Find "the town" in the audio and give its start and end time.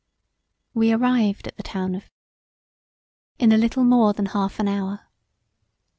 1.57-1.93